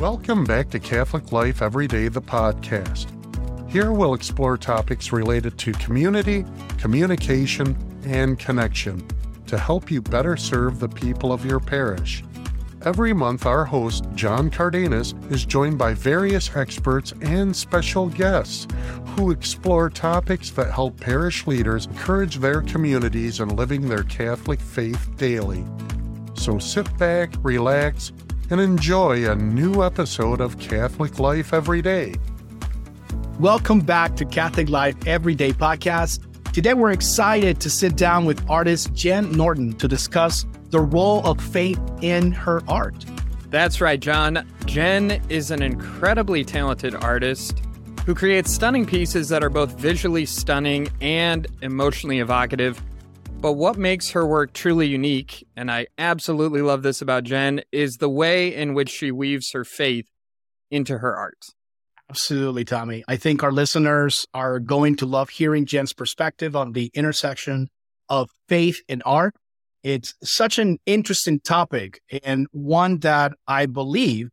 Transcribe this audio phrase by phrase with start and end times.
[0.00, 3.06] Welcome back to Catholic Life Every Day, the podcast.
[3.70, 6.44] Here we'll explore topics related to community,
[6.76, 7.74] communication,
[8.04, 9.08] and connection
[9.46, 12.22] to help you better serve the people of your parish.
[12.82, 18.68] Every month, our host, John Cardenas, is joined by various experts and special guests
[19.16, 25.16] who explore topics that help parish leaders encourage their communities in living their Catholic faith
[25.16, 25.64] daily.
[26.34, 28.12] So sit back, relax,
[28.50, 32.14] and enjoy a new episode of Catholic Life Every Day.
[33.40, 36.22] Welcome back to Catholic Life Everyday podcast.
[36.52, 41.40] Today we're excited to sit down with artist Jen Norton to discuss the role of
[41.40, 43.04] faith in her art.
[43.50, 44.46] That's right, John.
[44.64, 47.62] Jen is an incredibly talented artist
[48.06, 52.80] who creates stunning pieces that are both visually stunning and emotionally evocative.
[53.46, 57.98] But what makes her work truly unique, and I absolutely love this about Jen, is
[57.98, 60.08] the way in which she weaves her faith
[60.68, 61.46] into her art.
[62.10, 63.04] Absolutely, Tommy.
[63.06, 67.68] I think our listeners are going to love hearing Jen's perspective on the intersection
[68.08, 69.36] of faith and art.
[69.84, 74.30] It's such an interesting topic and one that I believe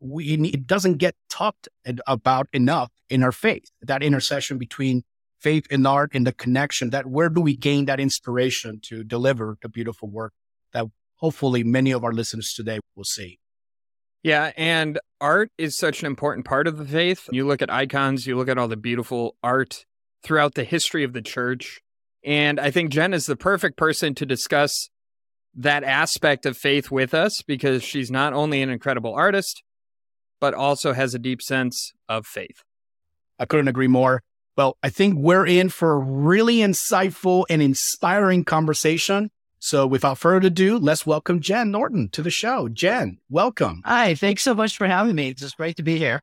[0.00, 1.70] we it doesn't get talked
[2.06, 3.70] about enough in our faith.
[3.80, 5.02] That intersection between
[5.44, 9.58] faith in art and the connection that where do we gain that inspiration to deliver
[9.60, 10.32] the beautiful work
[10.72, 10.86] that
[11.16, 13.38] hopefully many of our listeners today will see.
[14.22, 17.28] Yeah, and art is such an important part of the faith.
[17.30, 19.84] You look at icons, you look at all the beautiful art
[20.22, 21.80] throughout the history of the church.
[22.24, 24.88] And I think Jen is the perfect person to discuss
[25.54, 29.62] that aspect of faith with us because she's not only an incredible artist,
[30.40, 32.62] but also has a deep sense of faith.
[33.38, 34.22] I couldn't agree more.
[34.56, 39.30] Well, I think we're in for a really insightful and inspiring conversation.
[39.58, 42.68] So without further ado, let's welcome Jen Norton to the show.
[42.68, 43.82] Jen, welcome.
[43.84, 45.30] Hi, thanks so much for having me.
[45.30, 46.20] It's just great to be here.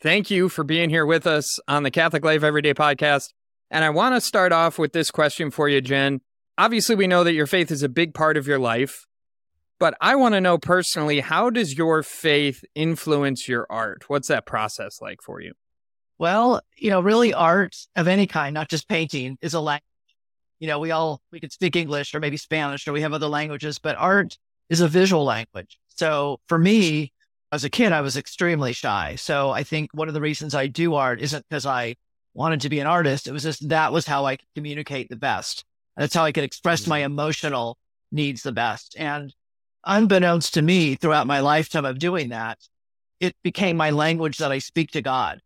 [0.00, 3.30] Thank you for being here with us on the Catholic Life Everyday podcast.
[3.70, 6.22] And I want to start off with this question for you, Jen.
[6.56, 9.06] Obviously, we know that your faith is a big part of your life,
[9.78, 14.04] but I want to know personally, how does your faith influence your art?
[14.08, 15.52] What's that process like for you?
[16.22, 19.82] Well, you know, really art of any kind, not just painting, is a language
[20.62, 23.26] you know, we all, we could speak English or maybe Spanish or we have other
[23.26, 24.38] languages, but art
[24.70, 25.76] is a visual language.
[25.88, 27.12] So for me,
[27.50, 29.16] as a kid, I was extremely shy.
[29.16, 31.96] So I think one of the reasons I do art isn't because I
[32.32, 33.26] wanted to be an artist.
[33.26, 35.64] It was just that was how I could communicate the best.
[35.96, 37.06] That's how I could express my mm-hmm.
[37.06, 37.76] emotional
[38.12, 38.94] needs the best.
[38.96, 39.34] And
[39.84, 42.58] unbeknownst to me throughout my lifetime of doing that,
[43.18, 45.40] it became my language that I speak to God.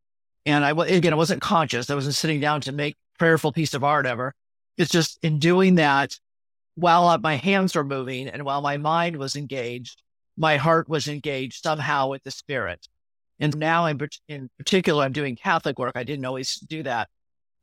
[0.46, 1.90] And I, again, I wasn't conscious.
[1.90, 4.32] I wasn't sitting down to make prayerful piece of art ever.
[4.78, 6.18] It's just in doing that,
[6.76, 10.02] while my hands were moving and while my mind was engaged,
[10.36, 12.86] my heart was engaged somehow with the spirit.
[13.40, 13.98] And now I'm
[14.28, 15.92] in particular, I'm doing Catholic work.
[15.94, 17.08] I didn't always do that,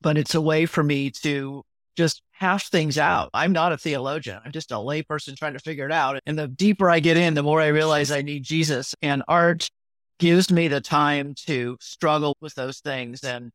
[0.01, 1.63] but it's a way for me to
[1.95, 3.29] just hash things out.
[3.33, 4.39] I'm not a theologian.
[4.43, 6.19] I'm just a layperson trying to figure it out.
[6.25, 9.69] And the deeper I get in, the more I realize I need Jesus and art
[10.19, 13.51] gives me the time to struggle with those things and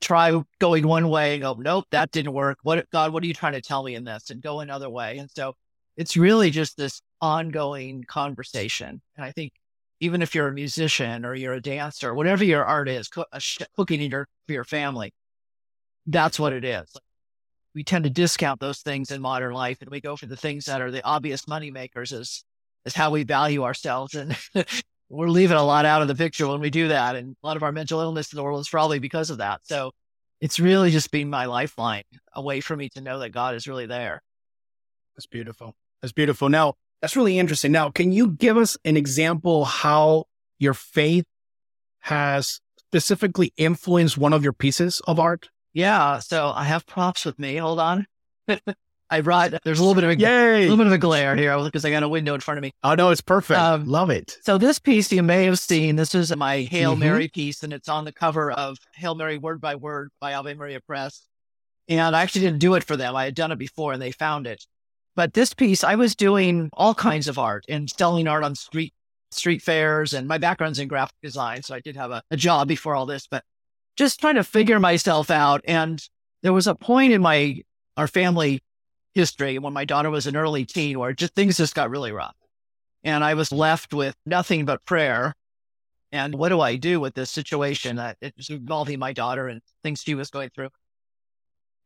[0.00, 2.58] try going one way and go, nope, that didn't work.
[2.62, 4.30] What God, what are you trying to tell me in this?
[4.30, 5.18] And go another way.
[5.18, 5.54] And so
[5.96, 9.00] it's really just this ongoing conversation.
[9.16, 9.52] And I think
[10.00, 13.08] even if you're a musician or you're a dancer, whatever your art is,
[13.76, 15.12] cooking in your, for your family,
[16.06, 16.88] that's what it is.
[17.74, 20.66] We tend to discount those things in modern life and we go for the things
[20.66, 22.44] that are the obvious money makers as,
[22.86, 24.14] as how we value ourselves.
[24.14, 24.36] And
[25.08, 27.16] we're leaving a lot out of the picture when we do that.
[27.16, 29.60] And a lot of our mental illness in the world is probably because of that.
[29.64, 29.92] So
[30.40, 32.04] it's really just been my lifeline,
[32.34, 34.22] a way for me to know that God is really there.
[35.16, 35.74] That's beautiful.
[36.02, 36.48] That's beautiful.
[36.48, 37.72] Now, that's really interesting.
[37.72, 40.24] Now, can you give us an example how
[40.58, 41.24] your faith
[42.00, 45.48] has specifically influenced one of your pieces of art?
[45.72, 46.18] Yeah.
[46.20, 47.56] So I have props with me.
[47.56, 48.06] Hold on.
[49.10, 49.54] I brought.
[49.64, 50.62] There's a little bit of a, Yay.
[50.62, 52.72] little bit of a glare here because I got a window in front of me.
[52.82, 53.58] Oh no, it's perfect.
[53.58, 54.36] Um, Love it.
[54.42, 55.96] So this piece you may have seen.
[55.96, 57.00] This is my Hail mm-hmm.
[57.00, 60.54] Mary piece, and it's on the cover of Hail Mary Word by Word by Ave
[60.54, 61.26] Maria Press.
[61.88, 63.16] And I actually didn't do it for them.
[63.16, 64.66] I had done it before, and they found it.
[65.16, 68.92] But this piece, I was doing all kinds of art and selling art on street
[69.30, 72.68] street fairs, and my background's in graphic design, so I did have a, a job
[72.68, 73.26] before all this.
[73.26, 73.44] But
[73.96, 76.02] just trying to figure myself out, and
[76.42, 77.62] there was a point in my
[77.96, 78.62] our family
[79.14, 82.36] history when my daughter was an early teen where just things just got really rough.
[83.04, 85.34] And I was left with nothing but prayer.
[86.10, 89.60] And what do I do with this situation that it was involving my daughter and
[89.82, 90.70] things she was going through?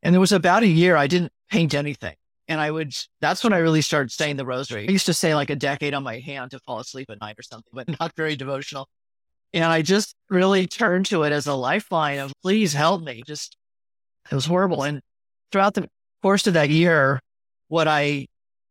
[0.01, 2.15] And there was about a year I didn't paint anything.
[2.47, 4.87] And I would, that's when I really started saying the rosary.
[4.87, 7.39] I used to say like a decade on my hand to fall asleep at night
[7.39, 8.87] or something, but not very devotional.
[9.53, 13.23] And I just really turned to it as a lifeline of please help me.
[13.25, 13.55] Just,
[14.29, 14.83] it was horrible.
[14.83, 15.01] And
[15.51, 15.89] throughout the
[16.23, 17.19] course of that year,
[17.67, 18.27] what I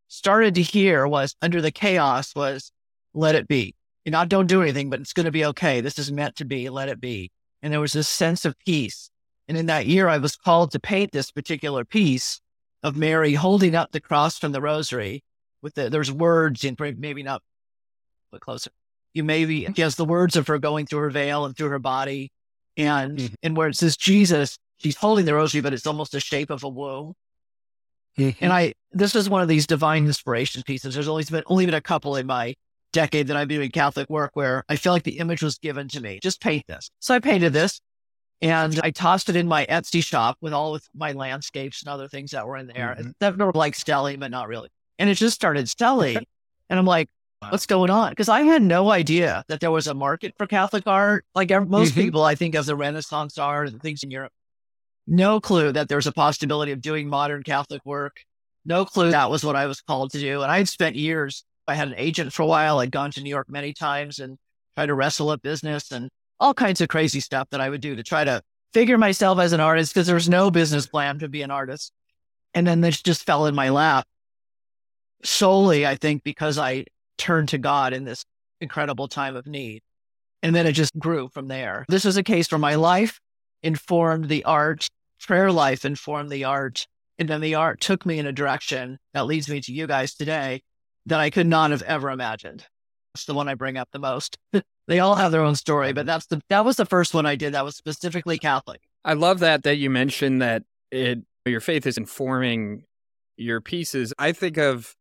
[0.08, 2.72] started to hear was under the chaos was
[3.14, 3.75] let it be.
[4.04, 5.81] You know, don't do anything, but it's going to be okay.
[5.81, 6.70] This is meant to be.
[6.70, 7.31] Let it be.
[7.62, 9.10] And there was this sense of peace.
[9.49, 12.40] And in that year, I was called to paint this particular piece
[12.82, 15.22] of Mary holding up the cross from the rosary
[15.60, 17.43] with the, there's words in maybe not,
[18.32, 18.70] but closer.
[19.12, 21.78] You maybe, she has the words of her going through her veil and through her
[21.78, 22.32] body.
[22.76, 23.34] And, mm-hmm.
[23.43, 26.64] and where it says Jesus, she's holding the rosary, but it's almost the shape of
[26.64, 27.12] a womb.
[28.19, 28.44] Mm-hmm.
[28.44, 30.94] And I, this is one of these divine inspiration pieces.
[30.94, 32.55] There's only been, only been a couple in my
[32.93, 35.88] decade that I've been doing Catholic work where I feel like the image was given
[35.88, 36.20] to me.
[36.23, 36.91] Just paint this.
[37.00, 37.81] So I painted this
[38.43, 42.09] and I tossed it in my Etsy shop with all of my landscapes and other
[42.09, 42.97] things that were in there.
[42.99, 43.11] Mm-hmm.
[43.20, 44.69] That were like selling, but not really.
[44.99, 46.19] And it just started selling.
[46.69, 47.08] and I'm like,
[47.49, 48.11] what's going on?
[48.11, 51.25] Because I had no idea that there was a market for Catholic art.
[51.35, 52.00] Like most mm-hmm.
[52.00, 54.32] people, I think of the Renaissance art and things in Europe.
[55.06, 58.16] No clue that there was a possibility of doing modern Catholic work.
[58.64, 60.43] No clue that was what I was called to do.
[60.43, 62.78] And I had spent years I had an agent for a while.
[62.78, 64.38] I'd gone to New York many times and
[64.76, 66.10] tried to wrestle up business and
[66.40, 68.43] all kinds of crazy stuff that I would do to try to
[68.75, 71.93] figure myself as an artist because there was no business plan to be an artist.
[72.55, 74.06] And then this just fell in my lap
[75.22, 76.84] solely, I think, because I
[77.16, 78.25] turned to God in this
[78.60, 79.82] incredible time of need.
[80.43, 81.84] And then it just grew from there.
[81.88, 83.20] This is a case where my life
[83.62, 84.88] informed the art,
[85.20, 86.87] prayer life informed the art.
[87.19, 90.14] And then the art took me in a direction that leads me to you guys
[90.14, 90.62] today
[91.06, 92.67] that I could not have ever imagined.
[93.14, 94.38] It's the one I bring up the most.
[94.88, 97.37] they all have their own story, but that's the that was the first one I
[97.37, 98.81] did that was specifically Catholic.
[99.05, 102.85] I love that that you mentioned that it your faith is informing
[103.37, 104.15] your pieces.
[104.19, 104.94] I think of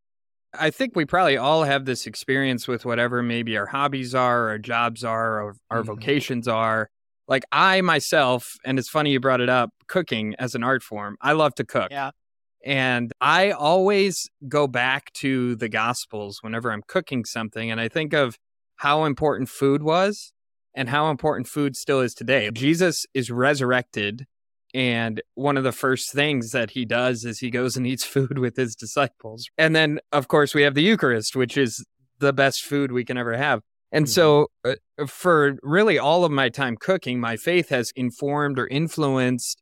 [0.53, 4.57] I think we probably all have this experience with whatever maybe our hobbies are, our
[4.57, 5.87] jobs are, or our mm-hmm.
[5.87, 6.89] vocations are.
[7.31, 11.15] Like I myself, and it's funny you brought it up, cooking as an art form.
[11.21, 11.87] I love to cook.
[11.89, 12.11] Yeah.
[12.65, 17.71] And I always go back to the Gospels whenever I'm cooking something.
[17.71, 18.37] And I think of
[18.75, 20.33] how important food was
[20.75, 22.51] and how important food still is today.
[22.51, 24.25] Jesus is resurrected.
[24.73, 28.39] And one of the first things that he does is he goes and eats food
[28.39, 29.47] with his disciples.
[29.57, 31.85] And then, of course, we have the Eucharist, which is
[32.19, 33.61] the best food we can ever have.
[33.91, 34.11] And mm-hmm.
[34.11, 34.75] so, uh,
[35.07, 39.61] for really all of my time cooking, my faith has informed or influenced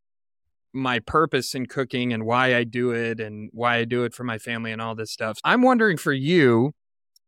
[0.72, 4.24] my purpose in cooking and why I do it and why I do it for
[4.24, 5.40] my family and all this stuff.
[5.44, 6.74] I'm wondering for you,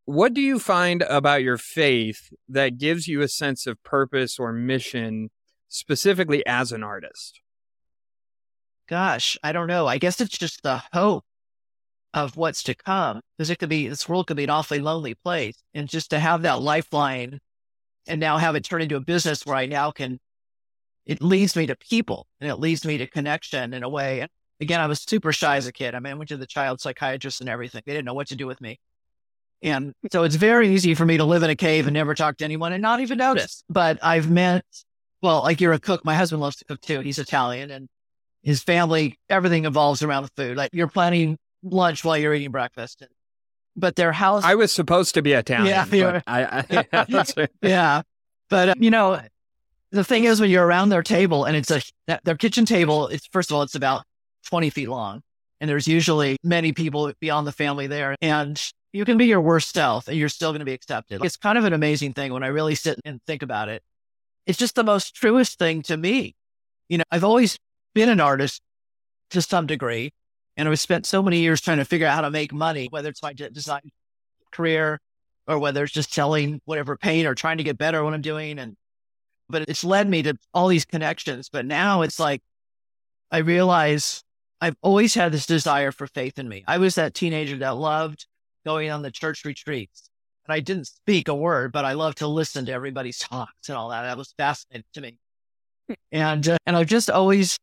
[0.05, 4.51] what do you find about your faith that gives you a sense of purpose or
[4.51, 5.29] mission
[5.69, 7.41] specifically as an artist?
[8.87, 9.87] Gosh, I don't know.
[9.87, 11.23] I guess it's just the hope
[12.13, 15.15] of what's to come because it could be, this world could be an awfully lonely
[15.15, 15.55] place.
[15.73, 17.39] And just to have that lifeline
[18.07, 20.19] and now have it turn into a business where I now can
[21.05, 24.21] it leads me to people and it leads me to connection in a way.
[24.21, 24.29] And
[24.59, 25.95] again, I was super shy as a kid.
[25.95, 27.81] I mean, I went to the child psychiatrist and everything.
[27.85, 28.79] They didn't know what to do with me.
[29.63, 32.37] And so it's very easy for me to live in a cave and never talk
[32.37, 33.63] to anyone and not even notice.
[33.69, 34.65] But I've met,
[35.21, 36.05] well, like you're a cook.
[36.05, 37.01] My husband loves to cook too.
[37.01, 37.87] He's Italian and
[38.43, 40.57] his family, everything evolves around the food.
[40.57, 43.03] Like you're planning lunch while you're eating breakfast.
[43.75, 44.43] But their house.
[44.43, 45.67] I was supposed to be Italian.
[45.67, 45.85] Yeah.
[46.13, 48.01] But I, I, yeah, yeah.
[48.49, 49.21] But, uh, you know,
[49.91, 51.81] the thing is when you're around their table and it's a
[52.23, 54.03] their kitchen table it's first of all it's about
[54.47, 55.21] 20 feet long
[55.59, 59.73] and there's usually many people beyond the family there and you can be your worst
[59.73, 62.43] self and you're still going to be accepted it's kind of an amazing thing when
[62.43, 63.83] i really sit and think about it
[64.45, 66.35] it's just the most truest thing to me
[66.89, 67.57] you know i've always
[67.93, 68.61] been an artist
[69.29, 70.11] to some degree
[70.57, 73.09] and i've spent so many years trying to figure out how to make money whether
[73.09, 73.81] it's my design
[74.51, 74.99] career
[75.47, 78.21] or whether it's just selling whatever paint or trying to get better at what i'm
[78.21, 78.75] doing and
[79.51, 81.49] but it's led me to all these connections.
[81.49, 82.41] But now it's like,
[83.29, 84.23] I realize
[84.59, 86.63] I've always had this desire for faith in me.
[86.67, 88.25] I was that teenager that loved
[88.65, 90.09] going on the church retreats.
[90.47, 93.77] And I didn't speak a word, but I loved to listen to everybody's talks and
[93.77, 94.03] all that.
[94.03, 95.17] That was fascinating to me.
[96.11, 97.57] And, uh, and I've just always,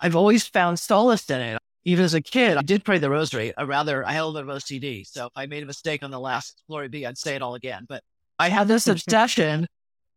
[0.00, 1.58] I've always found solace in it.
[1.84, 3.52] Even as a kid, I did pray the rosary.
[3.56, 5.06] I rather, I had a little bit of OCD.
[5.06, 7.54] So if I made a mistake on the last glory be, I'd say it all
[7.54, 7.84] again.
[7.88, 8.02] But
[8.38, 9.66] I had this obsession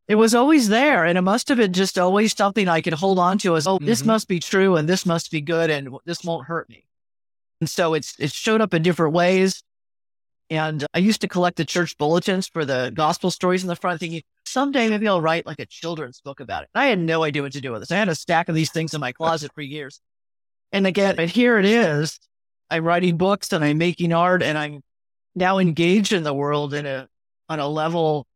[0.07, 1.05] it was always there.
[1.05, 3.75] And it must have been just always something I could hold on to as, oh,
[3.75, 3.86] mm-hmm.
[3.86, 6.86] this must be true and this must be good and this won't hurt me.
[7.59, 9.62] And so it's, it showed up in different ways.
[10.50, 14.00] And I used to collect the church bulletins for the gospel stories in the front,
[14.00, 16.69] thinking someday maybe I'll write like a children's book about it.
[16.74, 17.91] And I had no idea what to do with this.
[17.91, 20.00] I had a stack of these things in my closet for years.
[20.71, 22.19] And again, but here it is.
[22.69, 24.81] I'm writing books and I'm making art and I'm
[25.36, 27.07] now engaged in the world in a
[27.50, 28.27] on a level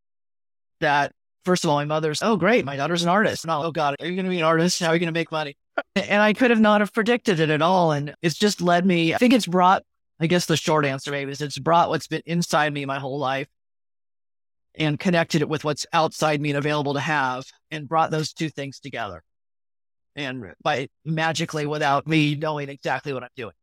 [0.80, 1.12] that
[1.44, 3.46] first of all, my mother's, oh great, my daughter's an artist.
[3.46, 4.80] No, oh God, are you gonna be an artist?
[4.80, 5.56] How are you gonna make money?
[5.96, 7.92] and I could have not have predicted it at all.
[7.92, 9.84] And it's just led me, I think it's brought,
[10.20, 13.20] I guess the short answer maybe is it's brought what's been inside me my whole
[13.20, 13.48] life
[14.76, 18.50] and connected it with what's outside me and available to have and brought those two
[18.50, 19.24] things together.
[20.16, 23.54] And by magically without me knowing exactly what I'm doing.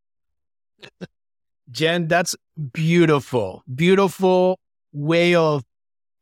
[1.71, 2.35] Jen, that's
[2.73, 4.59] beautiful, beautiful
[4.91, 5.63] way of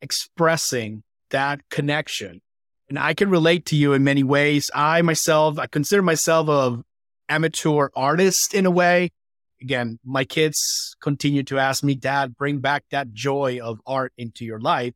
[0.02, 2.42] expressing that connection.
[2.90, 4.70] And I can relate to you in many ways.
[4.74, 6.84] I myself, I consider myself a
[7.30, 9.10] amateur artist in a way.
[9.62, 14.46] Again, my kids continue to ask me, Dad, bring back that joy of art into
[14.46, 14.94] your life.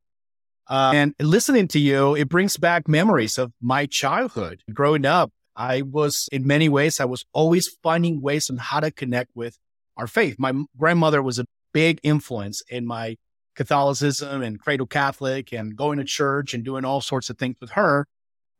[0.71, 4.63] Uh, and listening to you, it brings back memories of my childhood.
[4.73, 8.89] Growing up, I was, in many ways, I was always finding ways on how to
[8.89, 9.57] connect with
[9.97, 10.37] our faith.
[10.39, 13.17] My grandmother was a big influence in my
[13.53, 17.71] Catholicism and cradle Catholic and going to church and doing all sorts of things with
[17.71, 18.07] her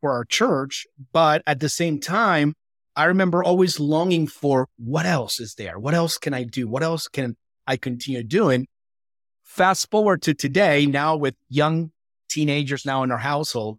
[0.02, 0.86] for our church.
[1.14, 2.52] But at the same time,
[2.94, 5.78] I remember always longing for what else is there?
[5.78, 6.68] What else can I do?
[6.68, 8.66] What else can I continue doing?
[9.42, 11.90] Fast forward to today, now with young
[12.32, 13.78] teenagers now in our household,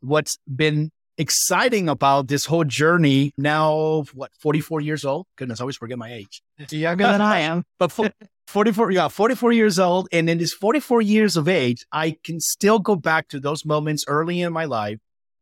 [0.00, 5.26] what's been exciting about this whole journey now, what, 44 years old?
[5.36, 6.42] Goodness, I always forget my age.
[6.70, 7.64] Younger than I am.
[7.78, 8.10] But for,
[8.48, 10.08] 44, yeah, 44 years old.
[10.12, 14.04] And in this 44 years of age, I can still go back to those moments
[14.06, 14.98] early in my life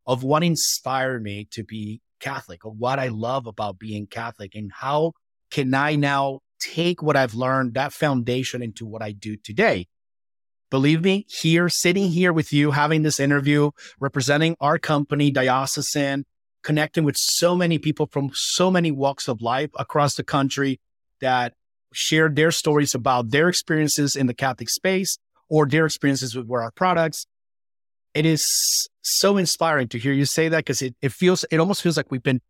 [0.07, 4.71] of what inspired me to be Catholic, or what I love about being Catholic, and
[4.73, 5.13] how
[5.51, 9.89] can I now take what I've learned, that foundation, into what I do today.
[10.73, 16.25] Believe me, here, sitting here with you, having this interview, representing our company, Diocesan,
[16.63, 20.81] connecting with so many people from so many walks of life across the country
[21.21, 21.53] that
[21.93, 25.19] shared their stories about their experiences in the Catholic space
[25.51, 27.27] or their experiences with our products.
[28.15, 31.83] It is so inspiring to hear you say that because it, it feels, it almost
[31.83, 32.41] feels like we've been,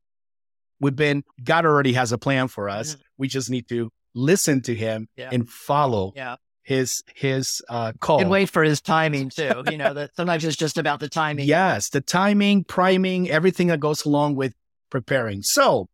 [0.79, 2.93] we've been, God already has a plan for us.
[2.93, 3.02] Mm-hmm.
[3.19, 5.31] We just need to listen to him yeah.
[5.33, 6.37] and follow yeah.
[6.62, 8.21] His, his, uh, call.
[8.21, 9.64] And wait for his timing too.
[9.71, 11.47] you know, that sometimes it's just about the timing.
[11.47, 11.88] Yes.
[11.90, 14.54] The timing, priming, everything that goes along with
[14.90, 15.42] preparing.
[15.42, 15.88] So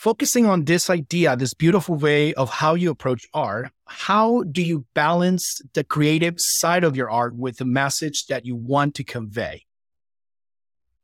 [0.00, 4.86] focusing on this idea, this beautiful way of how you approach art, how do you
[4.94, 9.66] balance the creative side of your art with the message that you want to convey?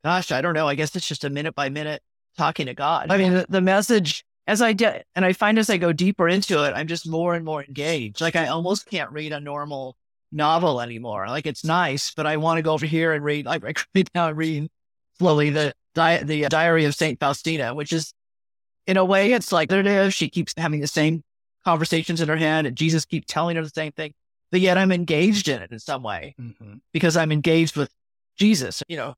[0.03, 0.67] Gosh, I don't know.
[0.67, 2.01] I guess it's just a minute by minute
[2.37, 3.07] talking to God.
[3.11, 6.27] I mean, the, the message as I get, and I find as I go deeper
[6.27, 8.21] into it, I'm just more and more engaged.
[8.21, 9.97] Like I almost can't read a normal
[10.31, 11.27] novel anymore.
[11.27, 13.45] Like it's nice, but I want to go over here and read.
[13.45, 14.69] Like right now, I'm reading
[15.19, 18.13] slowly the di- the Diary of Saint Faustina, which is
[18.87, 20.13] in a way, it's like there it is.
[20.13, 21.23] She keeps having the same
[21.65, 24.13] conversations in her head, and Jesus keeps telling her the same thing.
[24.49, 26.75] But yet, I'm engaged in it in some way mm-hmm.
[26.93, 27.89] because I'm engaged with
[28.37, 28.81] Jesus.
[28.87, 29.15] You know,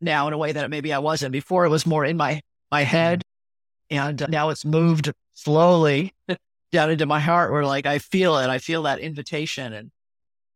[0.00, 1.64] now in a way that maybe I wasn't before.
[1.64, 3.22] It was more in my my head,
[3.90, 6.14] and now it's moved slowly
[6.72, 7.52] down into my heart.
[7.52, 9.90] Where like I feel it, I feel that invitation, and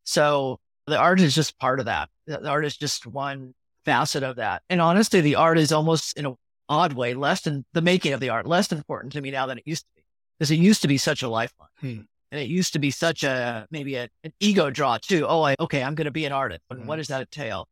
[0.05, 2.09] so the art is just part of that.
[2.27, 4.63] The art is just one facet of that.
[4.69, 6.35] And honestly, the art is almost in a
[6.69, 9.59] odd way, less than the making of the art, less important to me now than
[9.59, 10.03] it used to be.
[10.39, 11.69] Because it used to be such a lifeline.
[11.81, 12.01] Hmm.
[12.31, 15.27] And it used to be such a, maybe a, an ego draw too.
[15.29, 16.63] Oh, I, okay, I'm going to be an artist.
[16.69, 16.87] But hmm.
[16.87, 17.69] what does that entail?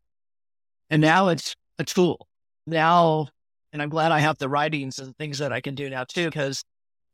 [0.91, 2.29] And now it's a tool.
[2.67, 3.29] Now,
[3.73, 6.27] and I'm glad I have the writings and things that I can do now too,
[6.27, 6.65] because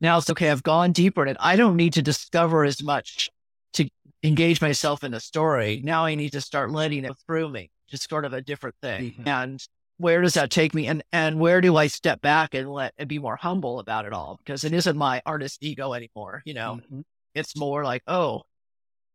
[0.00, 0.50] now it's okay.
[0.50, 1.36] I've gone deeper in it.
[1.40, 3.30] I don't need to discover as much
[3.75, 3.88] to
[4.22, 5.80] engage myself in the story.
[5.84, 9.12] Now I need to start letting it through me, just sort of a different thing.
[9.12, 9.28] Mm-hmm.
[9.28, 9.66] And
[9.98, 13.08] where does that take me and and where do i step back and let and
[13.08, 16.80] be more humble about it all because it isn't my artist ego anymore you know
[16.82, 17.00] mm-hmm.
[17.34, 18.42] it's more like oh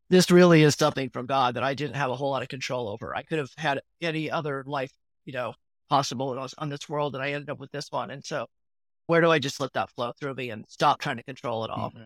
[0.09, 2.89] this really is something from god that i didn't have a whole lot of control
[2.89, 4.91] over i could have had any other life
[5.25, 5.53] you know
[5.91, 8.47] possible was on this world and i ended up with this one and so
[9.07, 11.69] where do i just let that flow through me and stop trying to control it
[11.69, 12.05] all mm-hmm.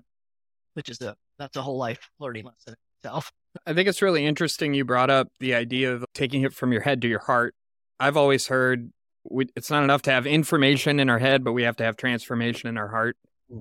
[0.73, 3.31] which is a that's a whole life learning lesson itself
[3.65, 6.81] I think it's really interesting you brought up the idea of taking it from your
[6.81, 7.55] head to your heart
[7.99, 8.91] I've always heard
[9.29, 11.97] we, it's not enough to have information in our head, but we have to have
[11.97, 13.17] transformation in our heart.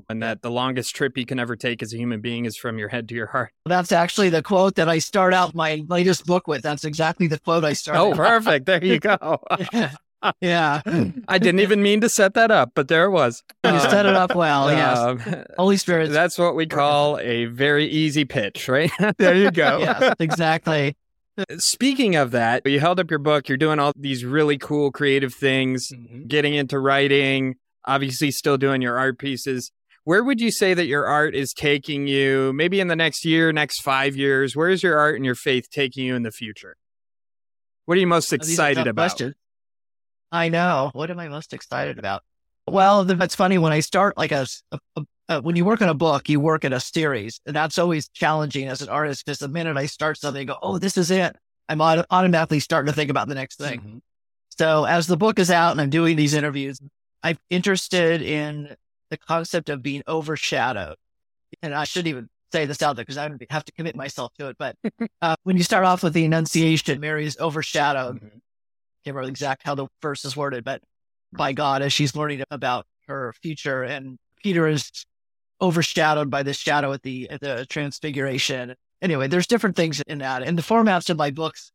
[0.08, 2.78] And that the longest trip you can ever take as a human being is from
[2.78, 3.52] your head to your heart.
[3.66, 6.62] That's actually the quote that I start out my latest book with.
[6.62, 7.98] That's exactly the quote I start.
[7.98, 8.64] Oh, perfect.
[8.64, 9.42] There you go.
[9.74, 9.92] yeah.
[10.42, 13.42] I didn't even mean to set that up, but there it was.
[13.64, 14.70] You set it up well.
[14.70, 14.98] Yes.
[14.98, 16.10] Um, Holy Spirit.
[16.10, 18.90] That's what we call a very easy pitch, right?
[19.18, 19.78] there you go.
[19.80, 20.96] yes, exactly.
[21.58, 25.34] Speaking of that, you held up your book, you're doing all these really cool creative
[25.34, 26.26] things, mm-hmm.
[26.26, 29.72] getting into writing, obviously still doing your art pieces.
[30.04, 33.52] Where would you say that your art is taking you, maybe in the next year,
[33.52, 34.54] next five years?
[34.54, 36.76] Where is your art and your faith taking you in the future?
[37.86, 39.10] What are you most excited about?
[39.10, 39.34] Questions.
[40.34, 40.90] I know.
[40.94, 42.22] What am I most excited about?
[42.66, 43.56] Well, that's funny.
[43.56, 46.64] When I start like a, a, a, when you work on a book, you work
[46.64, 49.24] in a series, and that's always challenging as an artist.
[49.24, 51.36] Because the minute I start something, I go, "Oh, this is it,"
[51.68, 53.78] I'm auto- automatically starting to think about the next thing.
[53.78, 53.98] Mm-hmm.
[54.58, 56.80] So as the book is out and I'm doing these interviews,
[57.22, 58.74] I'm interested in
[59.10, 60.96] the concept of being overshadowed.
[61.62, 64.48] And I shouldn't even say this out there because I have to commit myself to
[64.48, 64.56] it.
[64.58, 64.76] But
[65.22, 68.16] uh, when you start off with the Annunciation, Mary is overshadowed.
[68.16, 68.38] Mm-hmm.
[69.04, 70.80] I can't remember exact how the verse is worded, but
[71.32, 74.90] by God as she's learning about her future, and Peter is
[75.60, 78.74] overshadowed by this shadow at the at the Transfiguration.
[79.02, 81.70] Anyway, there's different things in that, and the formats of my books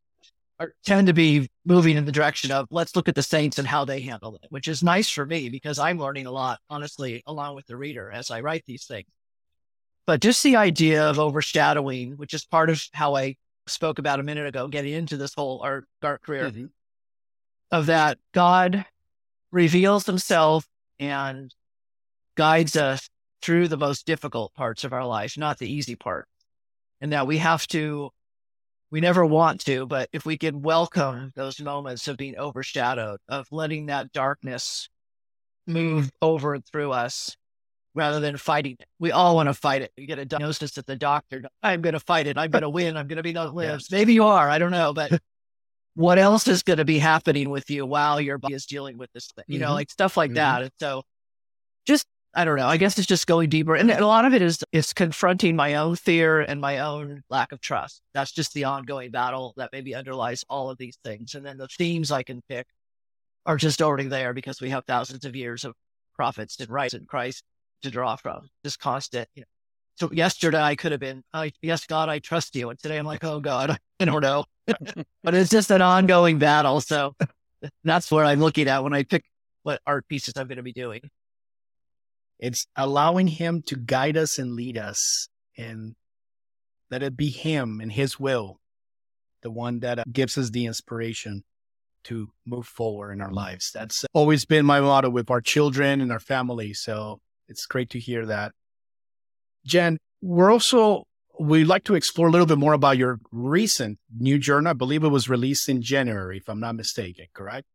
[0.60, 3.68] are, tend to be moving in the direction of let's look at the saints and
[3.68, 7.24] how they handle it, which is nice for me because I'm learning a lot, honestly,
[7.28, 9.08] along with the reader as I write these things.
[10.06, 13.36] But just the idea of overshadowing, which is part of how I
[13.68, 16.66] spoke about a minute ago, getting into this whole art, art career, mm-hmm.
[17.72, 18.86] Of that God
[19.52, 20.68] reveals himself
[21.00, 21.54] and
[22.36, 23.10] guides us
[23.42, 26.28] through the most difficult parts of our life, not the easy part.
[27.02, 28.12] And that we have to
[28.92, 33.48] we never want to, but if we can welcome those moments of being overshadowed, of
[33.52, 34.90] letting that darkness
[35.68, 37.38] move over and through us
[37.94, 38.88] rather than fighting it.
[39.00, 39.92] We all want to fight it.
[39.96, 41.44] You get a diagnosis at the doctor.
[41.62, 42.38] I'm going to fight it.
[42.38, 42.98] I'm going to win.
[42.98, 43.92] I'm going to be no lives.
[43.92, 44.50] Maybe you are.
[44.50, 44.94] I don't know.
[44.94, 45.22] But
[45.96, 49.12] what else is going to be happening with you while your body is dealing with
[49.14, 49.46] this thing?
[49.48, 49.68] You mm-hmm.
[49.68, 50.36] know, like stuff like mm-hmm.
[50.36, 50.62] that.
[50.64, 51.04] And so
[51.86, 52.06] just
[52.36, 52.68] I don't know.
[52.68, 53.76] I guess it's just going deeper.
[53.76, 57.52] And a lot of it is is confronting my own fear and my own lack
[57.52, 58.02] of trust.
[58.14, 61.34] That's just the ongoing battle that maybe underlies all of these things.
[61.34, 62.68] And then the themes I can pick
[63.46, 65.74] are just already there because we have thousands of years of
[66.14, 67.44] prophets and rights in Christ
[67.82, 68.50] to draw from.
[68.64, 69.48] Just constant, you know.
[70.00, 72.70] So yesterday I could have been, I, yes, God, I trust you.
[72.70, 74.46] And today I'm like, oh God, I don't know.
[75.24, 76.80] but it's just an ongoing battle.
[76.80, 77.16] So
[77.84, 79.26] that's where I'm looking at when I pick
[79.64, 81.02] what art pieces I'm going to be doing.
[82.40, 85.96] It's allowing him to guide us and lead us and
[86.90, 88.60] let it be him and his will,
[89.44, 91.44] the one that uh, gives us the inspiration
[92.06, 93.72] to move forward in our lives.
[93.74, 96.74] That's always been my motto with our children and our family.
[96.74, 97.20] So
[97.50, 98.54] it's great to hear that.
[99.66, 101.04] Jen, we're also,
[101.40, 104.70] we'd like to explore a little bit more about your recent new journal.
[104.70, 107.66] I believe it was released in January, if I'm not mistaken, correct?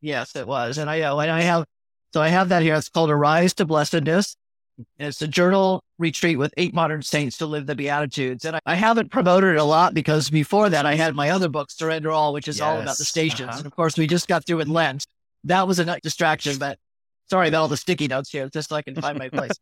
[0.00, 0.78] Yes, it was.
[0.78, 1.64] And I, uh, and I have
[2.12, 2.74] so I have that here.
[2.74, 4.36] It's called Arise to Blessedness.
[4.98, 8.44] And it's a journal retreat with eight modern saints to live the Beatitudes.
[8.44, 11.48] And I, I, haven't promoted it a lot because before that, I had my other
[11.48, 12.62] book, Surrender All, which is yes.
[12.62, 13.50] all about the stations.
[13.50, 13.58] Uh-huh.
[13.58, 15.06] And of course, we just got through with Lent.
[15.44, 16.78] That was a distraction, but
[17.32, 19.52] sorry about all the sticky notes here, just so I can find my place.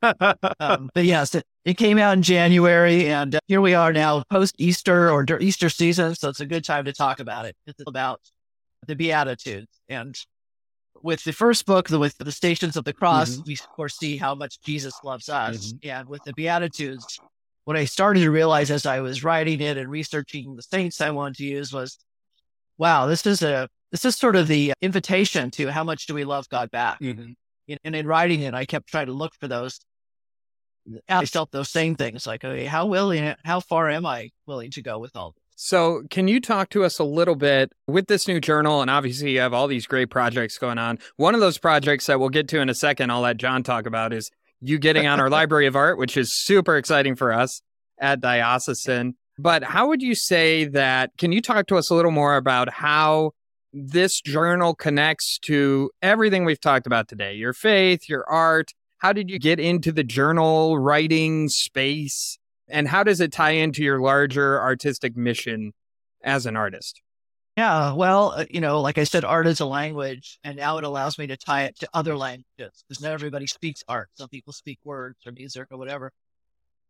[0.59, 4.25] um, but yes, it, it, came out in January, and uh, here we are now
[4.29, 6.17] post Easter or Easter season.
[6.17, 7.55] So it's a good time to talk about it.
[7.69, 8.21] It's about
[8.89, 9.69] the Beatitudes.
[9.89, 10.17] And
[11.01, 13.43] with the first book, the, with the Stations of the Cross, mm-hmm.
[13.47, 15.73] we of course see how much Jesus loves us.
[15.73, 15.91] Mm-hmm.
[15.91, 17.21] And with the Beatitudes,
[17.67, 21.11] what I started to realize as I was writing it and researching the saints I
[21.11, 21.99] wanted to use was,
[22.79, 26.25] wow, this is a this is sort of the invitation to how much do we
[26.25, 27.01] love God back.
[27.01, 27.33] Mm-hmm.
[27.85, 29.81] And in writing it, I kept trying to look for those.
[31.09, 34.83] I felt those same things like, okay, how willing, how far am I willing to
[34.83, 35.51] go with all this?
[35.63, 38.81] so, can you talk to us a little bit with this new journal?
[38.81, 40.99] And obviously, you have all these great projects going on.
[41.17, 43.85] One of those projects that we'll get to in a second, I'll let John talk
[43.85, 44.31] about, is
[44.63, 47.61] you getting on our Library of Art, which is super exciting for us
[47.99, 49.17] at Diocesan.
[49.39, 51.11] But how would you say that?
[51.19, 53.33] Can you talk to us a little more about how
[53.73, 58.73] this journal connects to everything we've talked about today your faith, your art?
[58.99, 62.39] How did you get into the journal writing space?
[62.69, 65.73] And how does it tie into your larger artistic mission
[66.23, 67.01] as an artist?
[67.57, 70.85] Yeah, well, uh, you know, like I said, art is a language, and now it
[70.85, 74.09] allows me to tie it to other languages because not everybody speaks art.
[74.15, 76.13] Some people speak words or music or whatever.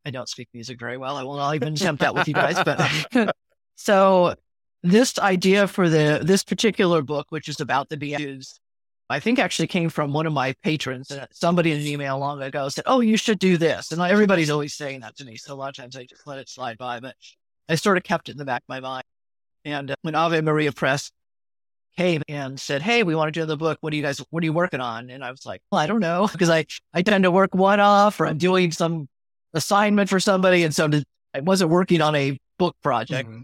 [0.05, 1.17] I don't speak music very well.
[1.17, 2.57] I will not even attempt that with you guys.
[2.65, 3.35] But
[3.77, 4.35] so
[4.83, 8.61] this idea for the this particular book, which is about the Beatitudes,
[9.09, 11.11] I think actually came from one of my patrons.
[11.11, 14.51] And somebody in an email long ago said, "Oh, you should do this." And everybody's
[14.51, 16.79] always saying that to me, so a lot of times I just let it slide
[16.79, 17.01] by.
[17.01, 17.17] But
[17.69, 19.05] I sort of kept it in the back of my mind.
[19.65, 21.11] And uh, when Ave Maria Press
[21.97, 23.79] came and said, "Hey, we want to do the book.
[23.81, 24.23] What are you guys?
[24.31, 26.67] What are you working on?" And I was like, "Well, I don't know," because I
[26.95, 29.09] I tend to work one off, or I'm doing some
[29.55, 30.89] assignment for somebody, and so
[31.35, 33.29] I wasn't working on a book project.
[33.29, 33.43] Mm-hmm.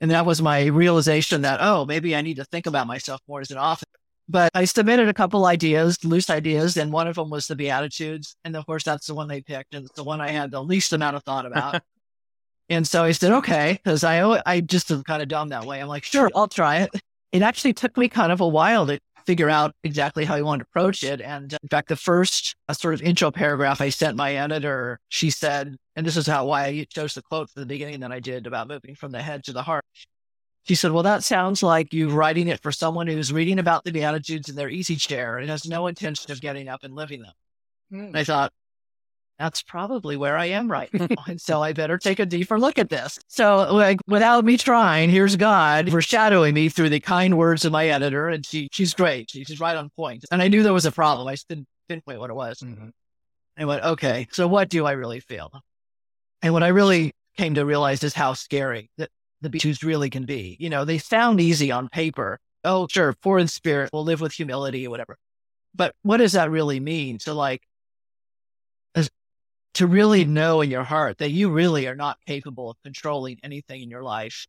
[0.00, 3.40] And that was my realization that oh, maybe I need to think about myself more
[3.40, 3.86] as an author
[4.28, 8.36] But I submitted a couple ideas, loose ideas, and one of them was the Beatitudes.
[8.44, 9.74] And of course, that's the one they picked.
[9.74, 11.82] And it's the one I had the least amount of thought about.
[12.68, 15.80] and so I said, okay, because I, I just am kind of dumb that way.
[15.80, 16.90] I'm like, sure, I'll try it.
[17.32, 20.64] It actually took me kind of a while to figure out exactly how I wanted
[20.64, 21.20] to approach it.
[21.20, 25.30] And in fact, the first uh, sort of intro paragraph I sent my editor, she
[25.30, 28.18] said, and this is how why I chose the quote for the beginning that I
[28.18, 29.84] did about moving from the head to the heart.
[30.64, 33.92] She said, Well, that sounds like you writing it for someone who's reading about the
[33.92, 37.32] Beatitudes in their easy chair and has no intention of getting up and living them.
[37.92, 38.16] Mm.
[38.16, 38.52] I thought,
[39.40, 41.08] that's probably where I am right now.
[41.26, 43.18] and so I better take a deeper look at this.
[43.26, 47.88] So, like, without me trying, here's God foreshadowing me through the kind words of my
[47.88, 48.28] editor.
[48.28, 49.30] And she, she's great.
[49.30, 50.26] She, she's right on point.
[50.30, 51.26] And I knew there was a problem.
[51.26, 52.60] I didn't pinpoint what it was.
[52.60, 52.90] Mm-hmm.
[53.56, 55.50] I went, okay, so what do I really feel?
[56.42, 59.08] And what I really came to realize is how scary that
[59.40, 60.58] the Beatitudes really can be.
[60.60, 62.38] You know, they sound easy on paper.
[62.62, 65.16] Oh, sure, poor in spirit, we'll live with humility or whatever.
[65.74, 67.16] But what does that really mean?
[67.20, 67.62] To like,
[69.74, 73.82] to really know in your heart that you really are not capable of controlling anything
[73.82, 74.46] in your life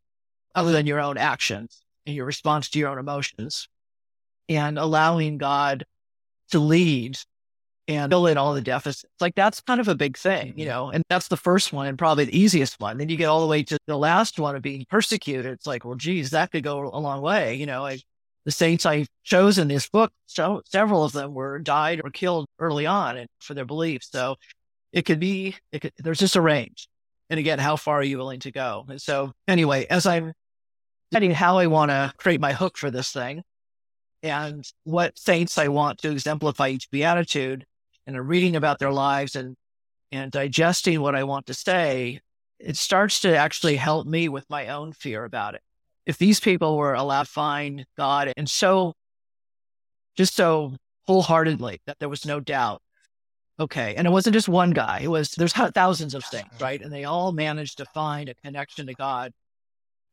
[0.55, 3.67] other than your own actions and your response to your own emotions
[4.49, 5.85] and allowing God
[6.51, 7.17] to lead
[7.87, 9.05] and fill in all the deficits.
[9.19, 10.69] Like that's kind of a big thing, you mm-hmm.
[10.69, 12.97] know, and that's the first one and probably the easiest one.
[12.97, 15.45] Then you get all the way to the last one of being persecuted.
[15.45, 17.55] It's like, well, geez, that could go a long way.
[17.55, 17.99] You know, I,
[18.45, 22.47] the saints I chose in this book, so several of them were died or killed
[22.59, 24.09] early on and for their beliefs.
[24.11, 24.35] So
[24.91, 26.87] it could be, it could, there's just a range.
[27.29, 28.85] And again, how far are you willing to go?
[28.89, 30.33] And so anyway, as I'm
[31.13, 33.43] setting how I want to create my hook for this thing
[34.23, 37.65] and what saints I want to exemplify each beatitude
[38.05, 39.55] and I'm reading about their lives and,
[40.11, 42.19] and digesting what I want to say,
[42.59, 45.61] it starts to actually help me with my own fear about it.
[46.05, 48.93] If these people were allowed to find God and so,
[50.17, 50.75] just so
[51.07, 52.81] wholeheartedly that there was no doubt
[53.61, 53.95] okay.
[53.95, 55.01] And it wasn't just one guy.
[55.03, 56.81] It was, there's thousands of things, right?
[56.81, 59.31] And they all managed to find a connection to God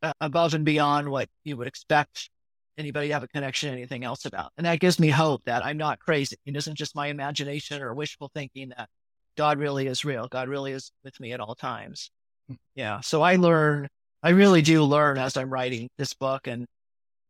[0.02, 2.30] uh, above and beyond what you would expect
[2.76, 4.52] anybody to have a connection to anything else about.
[4.56, 6.36] And that gives me hope that I'm not crazy.
[6.46, 8.88] It isn't just my imagination or wishful thinking that
[9.36, 10.28] God really is real.
[10.28, 12.10] God really is with me at all times.
[12.48, 12.54] Hmm.
[12.74, 13.00] Yeah.
[13.00, 13.88] So I learn,
[14.22, 16.46] I really do learn as I'm writing this book.
[16.46, 16.66] And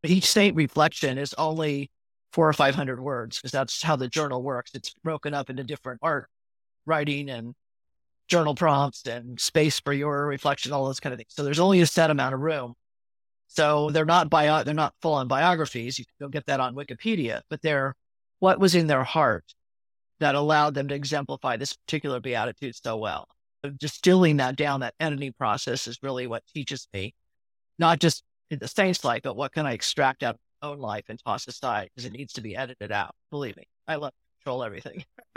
[0.05, 1.91] each saint reflection is only
[2.33, 4.73] four or 500 words because that's how the journal works.
[4.75, 6.29] It's broken up into different art,
[6.87, 7.55] writing, and
[8.29, 11.33] journal prompts and space for your reflection, all those kind of things.
[11.33, 12.75] So there's only a set amount of room.
[13.49, 15.99] So they're not bio, they're not full on biographies.
[15.99, 17.95] You can go get that on Wikipedia, but they're
[18.41, 19.45] what was in their heart
[20.21, 23.27] that allowed them to exemplify this particular beatitude so well.
[23.79, 27.15] Distilling that down, that editing process is really what teaches me,
[27.79, 31.47] not just the saint's life, but what can I extract out own life and toss
[31.47, 33.15] aside because it needs to be edited out.
[33.31, 35.05] Believe me, I love control everything.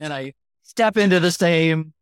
[0.00, 1.92] and I step into the same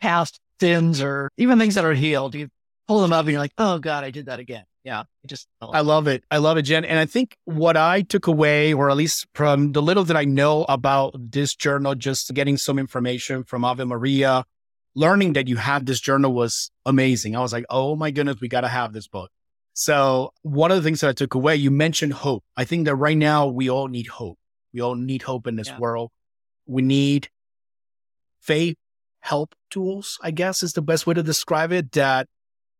[0.00, 2.34] past sins or even things that are healed.
[2.34, 2.48] You
[2.88, 4.64] pull them up and you're like, oh God, I did that again.
[4.84, 5.00] Yeah.
[5.00, 6.24] I just, I love it.
[6.30, 6.84] I love it, Jen.
[6.84, 10.24] And I think what I took away, or at least from the little that I
[10.24, 14.44] know about this journal, just getting some information from Ave Maria,
[14.94, 17.36] learning that you had this journal was amazing.
[17.36, 19.30] I was like, oh my goodness, we got to have this book.
[19.72, 22.44] So one of the things that I took away, you mentioned hope.
[22.56, 24.38] I think that right now we all need hope.
[24.72, 25.78] We all need hope in this yeah.
[25.78, 26.10] world.
[26.66, 27.28] We need
[28.40, 28.76] faith
[29.20, 32.26] help tools, I guess is the best way to describe it, that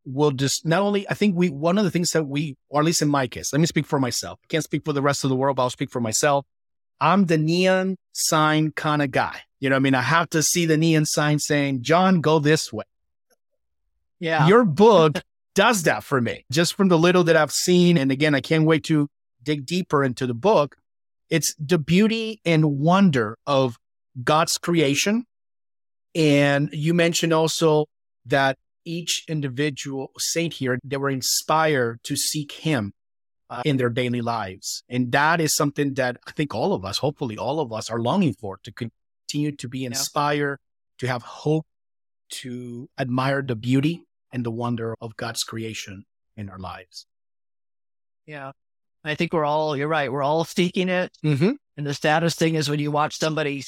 [0.05, 2.87] will just not only, I think we, one of the things that we, or at
[2.87, 4.39] least in my case, let me speak for myself.
[4.45, 6.47] I can't speak for the rest of the world, but I'll speak for myself.
[7.01, 9.41] I'm the neon sign kind of guy.
[9.59, 9.95] You know I mean?
[9.95, 12.85] I have to see the neon sign saying, John, go this way.
[14.19, 14.47] Yeah.
[14.49, 15.23] Your book
[15.61, 17.99] does that for me just from the little that I've seen.
[17.99, 19.09] And again, I can't wait to
[19.43, 20.77] dig deeper into the book.
[21.29, 23.77] It's the beauty and wonder of
[24.25, 25.27] God's creation.
[26.15, 27.85] And you mentioned also
[28.25, 32.95] that each individual saint here, they were inspired to seek him
[33.51, 34.83] uh, in their daily lives.
[34.89, 38.01] And that is something that I think all of us, hopefully all of us are
[38.01, 41.01] longing for to continue to be inspired, yeah.
[41.01, 41.67] to have hope,
[42.31, 46.05] to admire the beauty and the wonder of God's creation
[46.37, 47.07] in our lives.
[48.27, 48.53] Yeah.
[49.05, 50.13] I think we're all, you're right.
[50.13, 51.11] We're all seeking it.
[51.25, 51.53] Mm-hmm.
[51.77, 53.65] And the saddest thing is when you watch somebody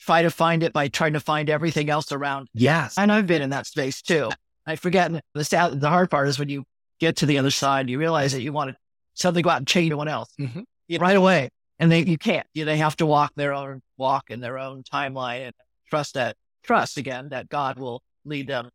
[0.00, 2.48] try to find it by trying to find everything else around.
[2.54, 2.96] Yes.
[2.98, 4.30] And I've been in that space too.
[4.66, 6.64] I forget the sad, the hard part is when you
[7.00, 8.76] get to the other side, you realize that you want to
[9.14, 10.62] suddenly go out and change someone else mm-hmm.
[11.00, 11.50] right away.
[11.78, 14.82] And they, you can't, you, they have to walk their own walk in their own
[14.82, 15.54] timeline and
[15.88, 18.70] trust that, trust again that God will lead them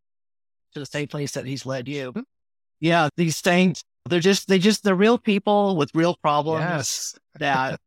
[0.73, 2.11] to the same place that he's led you.
[2.11, 2.21] Hmm.
[2.79, 7.15] Yeah, these saints, They're just they just they're real people with real problems Yes.
[7.39, 7.79] that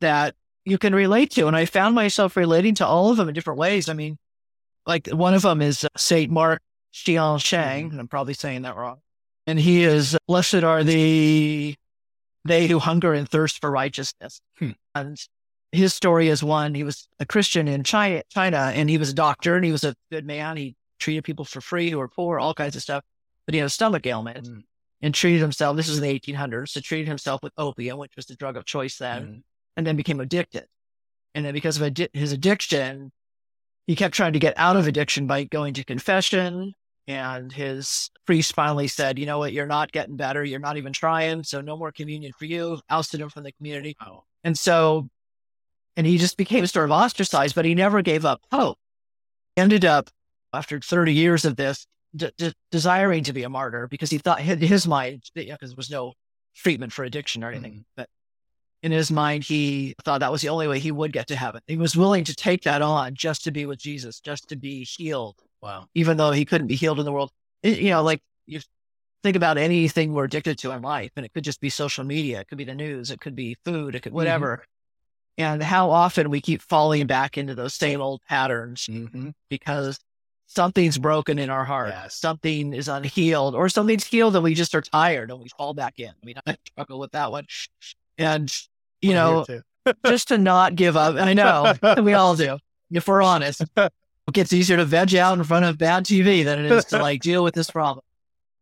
[0.00, 1.46] that you can relate to.
[1.46, 3.88] And I found myself relating to all of them in different ways.
[3.88, 4.18] I mean,
[4.86, 6.60] like one of them is Saint Mark
[6.92, 8.98] Xian Shang, and I'm probably saying that wrong.
[9.46, 11.74] And he is blessed are the
[12.44, 14.40] they who hunger and thirst for righteousness.
[14.58, 14.70] Hmm.
[14.94, 15.18] And
[15.70, 19.14] his story is one, he was a Christian in China, China, and he was a
[19.14, 20.56] doctor and he was a good man.
[20.56, 23.04] He treated people for free who were poor, all kinds of stuff.
[23.46, 24.62] But he had a stomach ailment Mm.
[25.02, 25.76] and treated himself.
[25.76, 26.72] This is in the 1800s.
[26.72, 29.42] So treated himself with opium, which was the drug of choice then, Mm.
[29.76, 30.66] and then became addicted.
[31.34, 33.10] And then because of addi- his addiction,
[33.86, 36.74] he kept trying to get out of addiction by going to confession.
[37.08, 39.52] And his priest finally said, you know what?
[39.52, 40.44] You're not getting better.
[40.44, 41.42] You're not even trying.
[41.42, 42.80] So no more communion for you.
[42.88, 43.96] Ousted him from the community.
[44.00, 44.22] Wow.
[44.44, 45.08] And so,
[45.96, 48.78] and he just became sort of ostracized, but he never gave up hope.
[49.56, 50.10] He ended up,
[50.52, 54.40] after 30 years of this, d- d- desiring to be a martyr because he thought
[54.40, 56.12] in his mind, because there was no
[56.54, 58.08] treatment for addiction or anything, but
[58.82, 61.60] in his mind, he thought that was the only way he would get to heaven.
[61.66, 64.84] He was willing to take that on just to be with Jesus, just to be
[64.84, 65.86] healed, Wow.
[65.94, 67.30] even though he couldn't be healed in the world.
[67.62, 68.60] It- you know, like you
[69.22, 72.40] think about anything we're addicted to in life, and it could just be social media,
[72.40, 74.64] it could be the news, it could be food, it could whatever.
[75.38, 79.30] And how often we keep falling back into those same old patterns Mm-hmm.
[79.48, 79.98] because
[80.54, 84.82] something's broken in our heart, something is unhealed, or something's healed and we just are
[84.82, 86.08] tired and we fall back in.
[86.08, 87.46] I mean, I struggle with that one.
[88.18, 88.52] And,
[89.00, 89.46] you know,
[90.06, 91.16] just to not give up.
[91.16, 92.58] I know we all do.
[92.90, 93.92] If we're honest, it
[94.32, 97.22] gets easier to veg out in front of bad TV than it is to like
[97.22, 98.04] deal with this problem.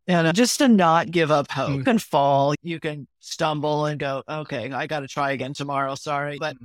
[0.07, 1.70] And uh, just to not give up hope.
[1.76, 5.94] You can fall, you can stumble and go, okay, I got to try again tomorrow.
[5.94, 6.37] Sorry.
[6.38, 6.57] But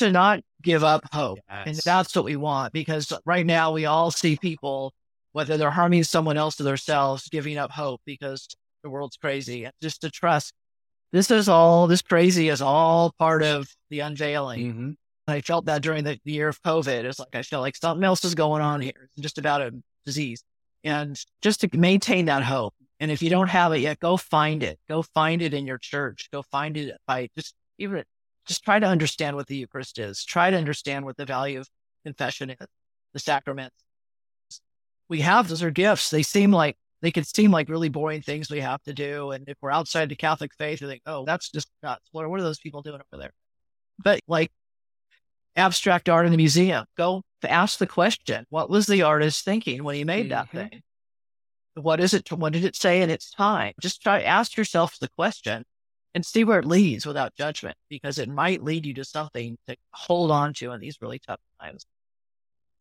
[0.00, 1.38] to not give up hope.
[1.48, 4.92] And that's what we want because right now we all see people,
[5.32, 8.48] whether they're harming someone else or themselves, giving up hope because
[8.82, 9.64] the world's crazy.
[9.64, 10.52] And just to trust
[11.12, 14.72] this is all, this crazy is all part of the unveiling.
[14.72, 14.90] Mm-hmm.
[15.26, 17.04] I felt that during the year of COVID.
[17.04, 19.08] It's like I felt like something else is going on here.
[19.12, 19.72] It's just about a
[20.04, 20.42] disease.
[20.82, 22.74] And just to maintain that hope.
[23.00, 24.78] And if you don't have it yet, go find it.
[24.88, 26.28] Go find it in your church.
[26.32, 28.04] Go find it by just even
[28.46, 30.24] just try to understand what the Eucharist is.
[30.24, 31.68] Try to understand what the value of
[32.04, 32.66] confession is,
[33.12, 33.76] the sacraments.
[35.08, 36.10] We have those are gifts.
[36.10, 39.30] They seem like they could seem like really boring things we have to do.
[39.32, 42.08] And if we're outside the Catholic faith, we think, oh, that's just nuts.
[42.12, 43.32] What, what are those people doing over there?
[44.02, 44.50] But like
[45.56, 49.94] abstract art in the museum, go ask the question: What was the artist thinking when
[49.94, 50.70] he made that Mhm.
[50.70, 50.82] thing?
[51.74, 52.30] What is it?
[52.32, 53.74] What did it say in its time?
[53.80, 55.64] Just try ask yourself the question
[56.14, 59.76] and see where it leads without judgment, because it might lead you to something to
[59.92, 61.86] hold on to in these really tough times.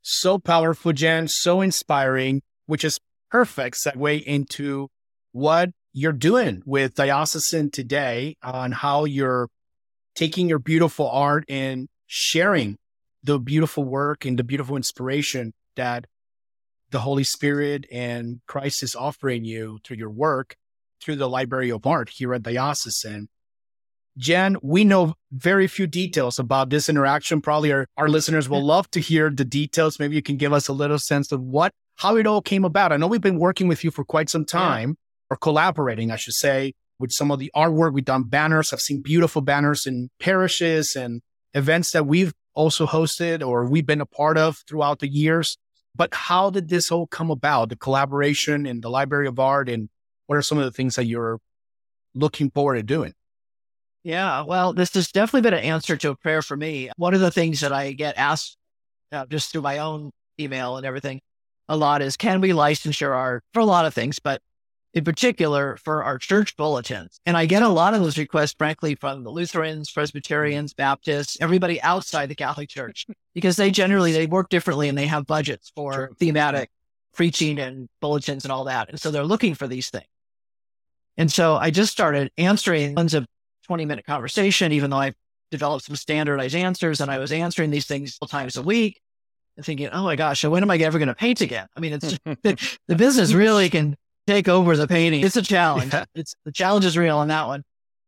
[0.02, 1.28] So powerful, Jen.
[1.28, 4.88] So inspiring, which is perfect segue into
[5.32, 9.50] what you're doing with Diocesan today on how you're
[10.16, 12.78] taking your beautiful art and sharing
[13.24, 16.06] the beautiful work and the beautiful inspiration that
[16.90, 20.56] the Holy Spirit and Christ is offering you through your work
[21.02, 23.30] through the Library of Art here at Diocesan.
[24.18, 27.42] Jen, we know very few details about this interaction.
[27.42, 30.00] Probably our, our listeners will love to hear the details.
[30.00, 32.92] Maybe you can give us a little sense of what, how it all came about.
[32.92, 34.98] I know we've been working with you for quite some time,
[35.30, 37.94] or collaborating, I should say, with some of the artwork.
[37.94, 38.74] We've done banners.
[38.74, 41.22] I've seen beautiful banners in parishes and
[41.54, 45.58] events that we've also hosted or we've been a part of throughout the years.
[45.96, 47.70] But how did this all come about?
[47.70, 49.90] The collaboration in the Library of Art, and
[50.30, 51.40] what are some of the things that you're
[52.14, 53.14] looking forward to doing?
[54.04, 56.92] Yeah, well, this has definitely been an answer to a prayer for me.
[56.98, 58.56] One of the things that I get asked
[59.12, 61.20] uh, just through my own email and everything
[61.68, 64.40] a lot is can we licensure our, for a lot of things, but
[64.94, 67.20] in particular for our church bulletins.
[67.26, 71.82] And I get a lot of those requests, frankly, from the Lutherans, Presbyterians, Baptists, everybody
[71.82, 75.94] outside the Catholic Church, because they generally they work differently and they have budgets for
[75.94, 76.12] Sure.
[76.20, 76.70] thematic
[77.16, 78.90] preaching and bulletins and all that.
[78.90, 80.06] And so they're looking for these things.
[81.20, 83.26] And so I just started answering tons of
[83.68, 85.16] 20 minute conversation, even though I've
[85.52, 89.00] developed some standardized answers and I was answering these things times a week
[89.58, 91.68] and thinking, oh my gosh, when am I ever going to paint again?
[91.76, 92.18] I mean, it's
[92.88, 93.96] the business really can
[94.28, 95.24] take over the painting.
[95.24, 95.94] It's a challenge.
[95.94, 96.06] Yeah.
[96.16, 97.64] It's the challenge is real on that one.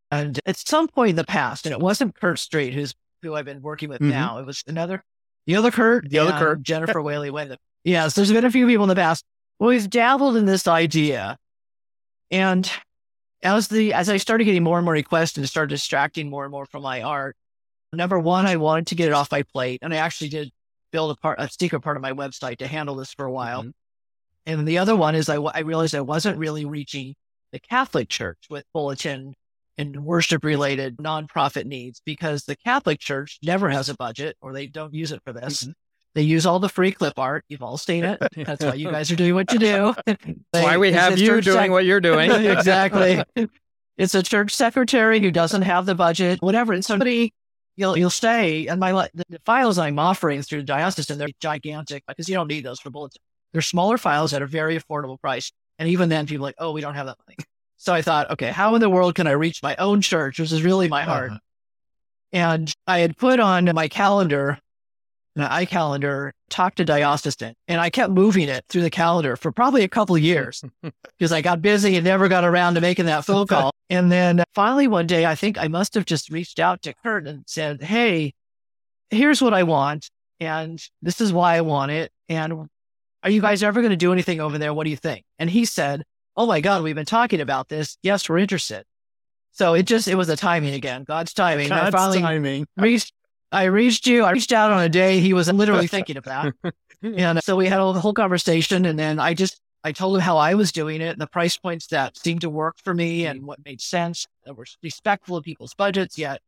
[0.10, 3.46] And at some point in the past, and it wasn't Kurt Street, who's who I've
[3.46, 4.10] been working with Mhm.
[4.10, 4.40] now.
[4.40, 5.04] It was another,
[5.46, 6.64] the other Kurt, The other Kurt.
[6.64, 7.32] Jennifer Whaley.
[7.84, 9.24] Yes, there's been a few people in the past.
[9.60, 11.38] Well, we've dabbled in this idea,
[12.32, 12.72] and
[13.44, 16.52] as the as I started getting more and more requests and started distracting more and
[16.52, 17.36] more from my art,
[17.94, 20.52] number one, I wanted to get it off my plate, and I actually did
[20.92, 23.64] build a part a secret part of my website to handle this for a while.
[23.64, 23.74] Mhm.
[24.46, 27.16] And the other one is I realized I wasn't really reaching
[27.52, 29.36] the Catholic Church with bulletin
[29.78, 34.68] and worship related nonprofit needs because the Catholic Church never has a budget or they
[34.68, 35.64] don't use it for this.
[35.66, 35.74] Mhm.
[36.14, 37.46] They use all the free clip art.
[37.48, 38.22] You've all seen it.
[38.36, 39.96] That's why you guys are doing what you do.
[40.06, 42.30] That's why we have you doing sec- what you're doing.
[42.32, 43.24] exactly.
[43.98, 46.74] It's a church secretary who doesn't have the budget, whatever.
[46.74, 47.34] And somebody,
[47.78, 48.68] you'll you'll stay.
[48.68, 52.48] And my the, the files I'm offering through the diocesan, they're gigantic because you don't
[52.48, 53.24] need those for bulletins.
[53.54, 55.52] They're smaller files at a very affordable price.
[55.80, 57.38] And even then, people are like, oh, we don't have that money.
[57.78, 60.52] So I thought, okay, how in the world can I reach my own church, which
[60.52, 61.32] is really my heart?
[61.32, 61.40] Uh-huh.
[62.32, 64.60] And I had put on my calendar,
[65.36, 69.84] my iCalendar, talk to diocesan, and I kept moving it through the calendar for probably
[69.84, 70.64] a couple of years
[71.18, 73.72] because I got busy and never got around to making that phone call.
[73.90, 76.94] And then uh, finally one day, I think I must have just reached out to
[76.94, 78.34] Kurt and said, Hey,
[79.10, 80.10] here's what I want.
[80.40, 82.12] And this is why I want it.
[82.28, 82.68] And
[83.24, 84.74] are you guys ever going to do anything over there?
[84.74, 85.24] What do you think?
[85.40, 86.04] And he said,
[86.36, 87.98] Oh my God, we've been talking about this.
[88.02, 88.84] Yes, we're interested.
[89.52, 91.72] So it just, it was a timing again, God's timing.
[91.72, 92.68] I God's finally timing.
[92.78, 93.14] reached,
[93.52, 94.24] I reached you.
[94.24, 96.54] I reached out on a day he was literally thinking about.
[96.64, 96.74] that.
[97.04, 98.86] And so we had a whole conversation.
[98.86, 101.58] And then I just, I told him how I was doing it and the price
[101.58, 105.44] points that seemed to work for me and what made sense that were respectful of
[105.44, 106.40] people's budgets, yet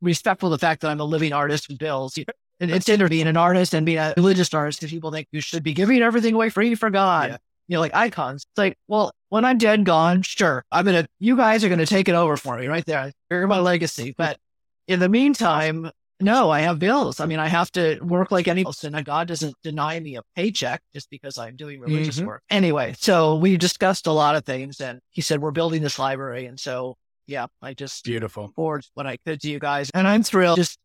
[0.00, 2.18] respectful of the fact that I'm a living artist with bills.
[2.58, 5.40] And it's to being an artist and being a religious artist because people think you
[5.40, 7.30] should be giving everything away free for God.
[7.30, 7.36] Yeah.
[7.68, 8.44] You know, like icons.
[8.44, 11.06] It's like, well, when I'm dead, gone, sure, I'm gonna.
[11.18, 13.12] You guys are gonna take it over for me right there.
[13.28, 14.14] You're my legacy.
[14.16, 14.38] But
[14.86, 17.20] in the meantime, no, I have bills.
[17.20, 20.22] I mean, I have to work like anyone else, and God doesn't deny me a
[20.34, 22.26] paycheck just because I'm doing religious Mhm.
[22.26, 22.42] work.
[22.48, 26.46] Anyway, so we discussed a lot of things, and he said we're building this library,
[26.46, 28.52] and so yeah, I just Beautiful.
[28.56, 30.56] forward what I could to you guys, and I'm thrilled.
[30.56, 30.78] Just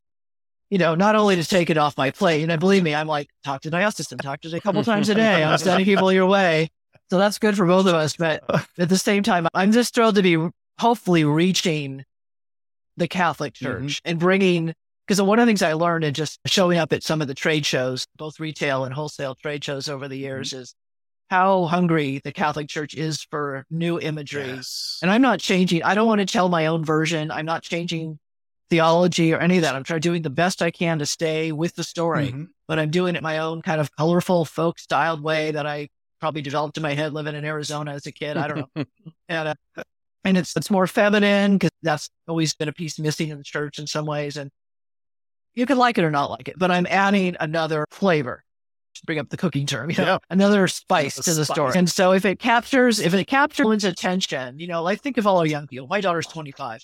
[0.69, 3.27] you know, not only to take it off my plate, and believe me, I'm like
[3.43, 5.43] talk to diocesan, talk to a couple times a day.
[5.43, 6.69] I'm sending people your way,
[7.09, 8.15] so that's good for both of us.
[8.15, 8.43] But
[8.79, 10.37] at the same time, I'm just thrilled to be
[10.79, 12.05] hopefully reaching
[12.97, 14.73] the Catholic Church and bringing.
[15.07, 17.33] Because one of the things I learned in just showing up at some of the
[17.33, 20.73] trade shows, both retail and wholesale trade shows over the years, is
[21.29, 24.47] how hungry the Catholic Church is for new imagery.
[24.47, 24.99] Yes.
[25.01, 25.83] And I'm not changing.
[25.83, 27.31] I don't want to tell my own version.
[27.31, 28.19] I'm not changing
[28.69, 29.75] theology or any of that.
[29.75, 32.47] I'm trying doing the best I can to stay with the story, Mhm.
[32.67, 35.89] but I'm doing it my own kind of colorful folk styled way that I
[36.21, 38.37] probably developed in my head living in Arizona as a kid.
[38.37, 38.85] I don't know.
[39.29, 39.83] and, uh,
[40.23, 43.79] and it's, it's more feminine because that's always been a piece missing in the church
[43.79, 44.37] in some ways.
[44.37, 44.51] And
[45.55, 48.43] you can like it or not like it, but I'm adding another flavor.
[48.95, 50.17] To bring up the cooking term, you know, Yeah.
[50.29, 51.55] another spice to the spice.
[51.55, 51.73] story.
[51.77, 55.25] And so if it captures, if it captures one's attention, you know, like think of
[55.25, 55.87] all our young people.
[55.87, 56.81] My daughter's 25.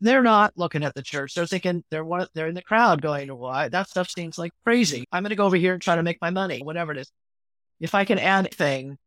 [0.00, 1.34] They're not looking at the church.
[1.34, 2.26] They're thinking they're one.
[2.34, 5.46] They're in the crowd going, "Why that stuff seems like crazy." I'm going to go
[5.46, 7.10] over here and try to make my money, whatever it is.
[7.78, 8.98] If I can add anything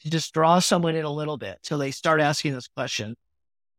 [0.00, 3.14] to just draw someone in a little bit till they start asking this question,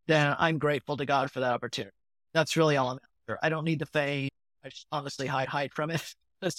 [0.05, 1.95] then I'm grateful to God for that opportunity.
[2.35, 2.99] That's really all I'm.
[3.43, 4.29] I don't need the fame.
[4.63, 6.01] I just honestly hide hide from it.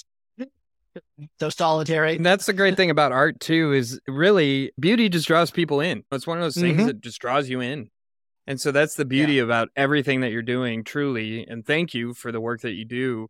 [1.38, 2.16] So solitary.
[2.16, 6.02] And that's the great thing about art too is really beauty just draws people in.
[6.10, 6.86] It's one of those things Mhm.
[6.86, 7.90] that just draws you in.
[8.48, 12.32] And so that's the beauty about everything that you're doing truly and thank you for
[12.32, 13.28] the work that you do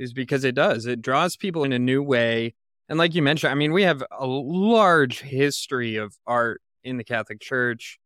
[0.00, 0.84] is because it does.
[0.86, 2.54] It draws people in a new way.
[2.88, 7.04] And like you mentioned, I mean, we have a large history of art in the
[7.04, 7.98] Catholic Church,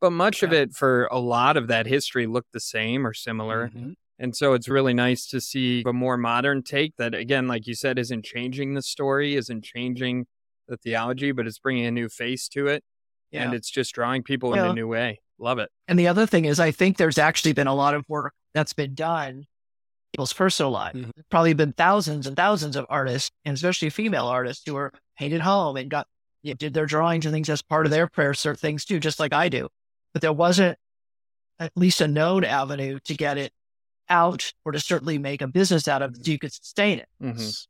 [0.00, 3.68] but much of it for a lot of that history looked the same or similar.
[3.68, 3.94] Mhm.
[4.18, 7.74] And so it's really nice to see a more modern take that, again, like you
[7.74, 10.26] said, isn't changing the story, isn't changing
[10.66, 12.82] the theology, but it's bringing a new face to it.
[13.32, 15.20] And it's just drawing people in a new way.
[15.38, 15.70] Love it.
[15.86, 18.72] And the other thing is, I think there's actually been a lot of work that's
[18.72, 19.44] been done
[20.12, 20.94] people's personal life.
[20.94, 21.10] Mhm.
[21.30, 25.76] Probably been thousands and thousands of artists, and especially female artists who were painted home
[25.76, 26.06] and got
[26.42, 28.98] you know, did their drawings and things as part of their prayer cert things too,
[28.98, 29.68] just like I do.
[30.14, 30.78] But there wasn't
[31.58, 33.52] at least a known avenue to get it
[34.10, 37.08] out or to certainly make a business out of it so you could sustain it.
[37.22, 37.66] Mhm.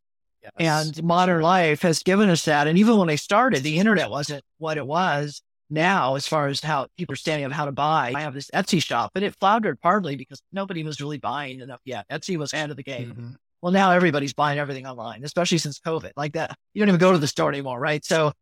[0.58, 0.86] Yes.
[0.86, 2.66] And modern life has given us that.
[2.66, 6.60] And even when I started, the internet wasn't what it was now as far as
[6.60, 8.12] how people are standing of how to buy.
[8.14, 11.80] I have this Etsy shop, but it floundered partly because nobody was really buying enough
[11.84, 12.06] yet.
[12.08, 13.14] Etsy was ahead of the game.
[13.14, 13.36] Mhm.
[13.60, 16.12] Well, now everybody's buying everything online, especially since COVID.
[16.16, 18.04] Like that, you don't even go to the store anymore, right?
[18.04, 18.32] So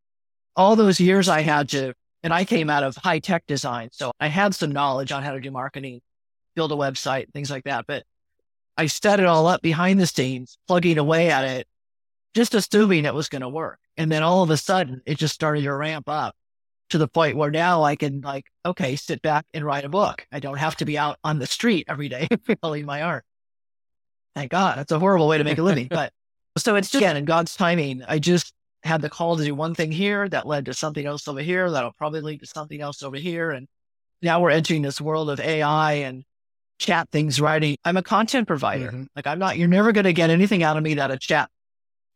[0.54, 3.88] all those years I had to, and I came out of high tech design.
[3.92, 6.02] So I had some knowledge on how to do marketing,
[6.56, 7.84] build a website, things like that.
[7.86, 8.02] But
[8.76, 11.68] I set it all up behind the scenes, plugging away at it,
[12.34, 13.78] just assuming it was going to work.
[13.96, 16.34] And then all of a sudden it just started to ramp up
[16.90, 20.26] to the point where now I can like, okay, sit back and write a book.
[20.32, 22.28] I don't have to be out on the street every day
[22.62, 23.24] selling my art.
[24.34, 24.78] Thank God.
[24.78, 25.88] That's a horrible way to make a living.
[25.88, 26.12] But
[26.58, 28.52] so it's just, again, in God's timing, I just
[28.82, 31.70] had the call to do one thing here that led to something else over here
[31.70, 33.50] that'll probably lead to something else over here.
[33.50, 33.66] And
[34.22, 36.24] now we're entering this world of AI and
[36.78, 37.76] chat things writing.
[37.84, 38.88] I'm a content provider.
[38.88, 39.04] Mm-hmm.
[39.14, 41.50] Like I'm not, you're never going to get anything out of me that a chat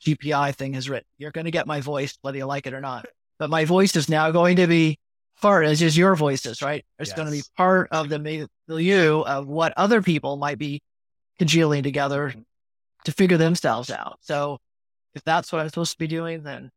[0.04, 1.06] GPI thing has written.
[1.18, 3.06] You're going to get my voice, whether you like it or not.
[3.38, 4.98] But my voice is now going to be
[5.40, 6.84] part, as is your voices, right?
[6.98, 10.82] It's going to be part of the milieu of what other people might be
[11.38, 12.34] congealing together
[13.04, 14.18] to figure themselves out.
[14.20, 14.58] So
[15.14, 16.70] if that's what I'm supposed to be doing, then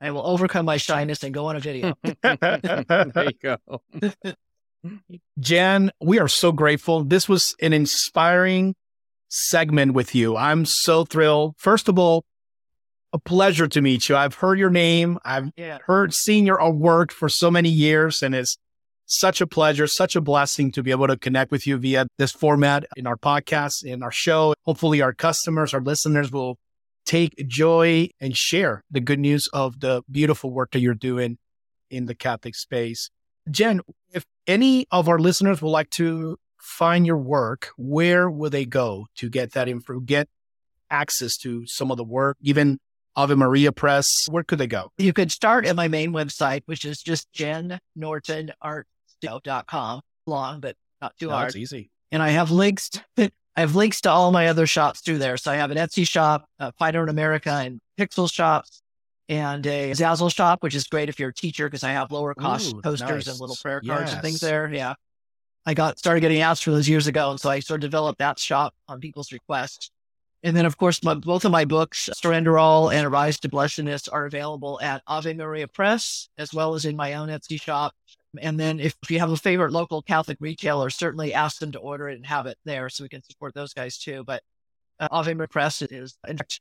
[0.00, 1.94] I will overcome my shyness and go on a video.
[2.22, 3.58] there you go.
[5.38, 7.04] Jen, we are so grateful.
[7.04, 8.74] This was an inspiring
[9.28, 10.36] segment with you.
[10.36, 11.54] I'm so thrilled.
[11.58, 12.24] First of all,
[13.12, 14.16] a pleasure to meet you.
[14.16, 15.18] I've heard your name.
[15.24, 15.78] I've yeah.
[15.86, 18.56] heard, seen your work for so many years, and it's
[19.06, 22.30] such a pleasure, such a blessing to be able to connect with you via this
[22.30, 24.54] format in our podcast, in our show.
[24.64, 26.58] Hopefully, our customers, our listeners will
[27.04, 31.38] take joy and share the good news of the beautiful work that you're doing
[31.90, 33.10] in the Catholic space.
[33.50, 33.80] Jen,
[34.12, 39.06] if any of our listeners would like to find your work, where will they go
[39.16, 40.28] to get that info, get
[40.90, 42.78] access to some of the work, even
[43.16, 44.26] Ave Maria Press?
[44.30, 44.90] Where could they go?
[44.98, 50.00] You could start at my main website, which is just jennortonart.com.
[50.26, 51.48] Long, but not too No, hard.
[51.48, 51.90] it's easy.
[52.12, 52.90] and I have links.
[52.90, 53.02] To,
[53.56, 55.36] I have links to all my other shops through there.
[55.36, 58.82] So I have an Etsy shop, a Fine Art America, and Pixel shops,
[59.30, 62.34] and a Zazzle shop, which is great if you're a teacher because I have lower
[62.34, 63.28] cost Ooh, posters nice.
[63.28, 64.68] and little prayer cards and things there.
[64.70, 64.94] Yeah,
[65.64, 68.18] I got started getting asked for those years ago, and so I sort of developed
[68.18, 69.90] that shop on people's requests.
[70.42, 74.08] And then, of course, my, both of my books, Surrender All and Arise to Blessedness,
[74.08, 77.94] are available at Ave Maria Press, as well as in my own Etsy shop.
[78.40, 81.78] And then if, if you have a favorite local Catholic retailer, certainly ask them to
[81.78, 84.24] order it and have it there so we can support those guys too.
[84.24, 84.42] But
[84.98, 86.60] uh, Ave Maria Press is, in fact,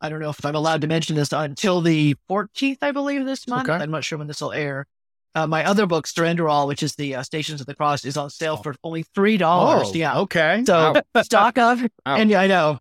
[0.00, 3.48] I don't know if I'm allowed to mention this until the 14th, I believe, this
[3.48, 3.68] month.
[3.68, 3.82] Okay.
[3.82, 4.86] I'm not sure when this will air.
[5.34, 8.16] Uh, my other book, Surrender All, which is the uh, Stations of the Cross, is
[8.16, 9.40] on sale for only $3.
[9.42, 10.18] Oh, yeah.
[10.20, 10.62] Okay.
[10.66, 12.16] So stock up, Wow.
[12.16, 12.78] and yeah, I know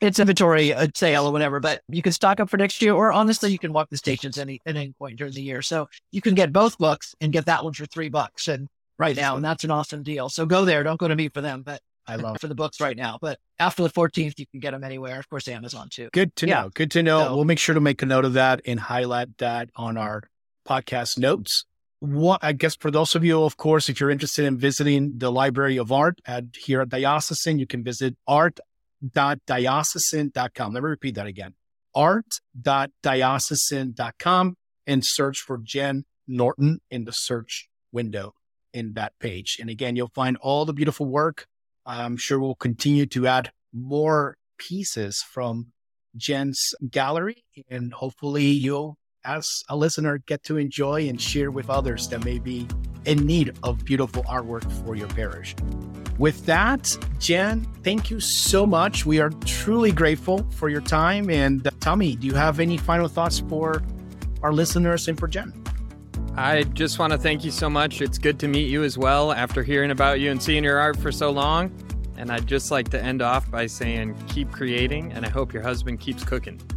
[0.00, 3.12] it's inventory uh, sale or whatever, but you can stock up for next year, or
[3.12, 5.62] honestly, you can walk the stations any at any point during the year.
[5.62, 9.14] So you can get both books and get that one for three bucks, and right
[9.16, 10.28] now, and that's an awesome deal.
[10.28, 10.82] So go there.
[10.82, 13.18] Don't go to me for them, but I love for the books right now.
[13.20, 15.18] But after the 14th, you can get them anywhere.
[15.18, 16.08] Of course, Amazon too.
[16.12, 16.62] Good to Yeah.
[16.62, 16.70] know.
[16.70, 17.24] Good to know.
[17.26, 20.22] So- we'll make sure to make a note of that and highlight that on our
[20.66, 21.64] podcast notes.
[22.00, 25.30] What I guess for those of you, of course, if you're interested in visiting the
[25.30, 30.72] Library of Art at here at Diocesan, you can visit art.diocesan.com.
[30.74, 31.54] Let me repeat that again.
[31.94, 38.34] art.diocesan.com and search for Jen Norton in the search window
[38.72, 39.58] in that page.
[39.60, 41.46] And again, you'll find all the beautiful work.
[41.84, 45.72] I'm sure we'll continue to add more pieces from
[46.16, 52.08] Jen's gallery, and hopefully you'll, as a listener, get to enjoy and share with others
[52.08, 52.68] that may be
[53.04, 55.54] in need of beautiful artwork for your parish.
[56.18, 59.06] With that, Jen, thank you so much.
[59.06, 61.30] We are truly grateful for your time.
[61.30, 63.82] And uh, Tommy, do you have any final thoughts for
[64.42, 65.52] our listeners and for Jen?
[66.36, 68.00] I just want to thank you so much.
[68.00, 70.96] It's good to meet you as well after hearing about you and seeing your art
[70.98, 71.70] for so long.
[72.16, 75.62] And I'd just like to end off by saying keep creating, and I hope your
[75.62, 76.60] husband keeps cooking.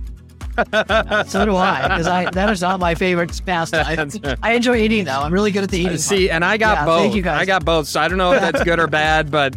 [1.27, 3.95] So do I, because I that is not my favorite pastime.
[3.97, 4.17] That's.
[4.41, 5.19] I enjoy eating though.
[5.19, 5.97] I'm really good at the eating.
[5.97, 7.01] See, and I got Yeah, both.
[7.01, 7.41] thank you, guys.
[7.41, 7.87] I got both.
[7.87, 9.53] So I don't know if that's good or bad, but